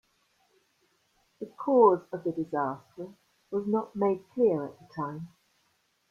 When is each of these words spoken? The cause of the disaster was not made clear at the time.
The 1.39 1.45
cause 1.45 2.01
of 2.11 2.23
the 2.23 2.31
disaster 2.31 3.13
was 3.51 3.67
not 3.67 3.95
made 3.95 4.27
clear 4.33 4.65
at 4.65 4.79
the 4.79 4.87
time. 4.95 5.27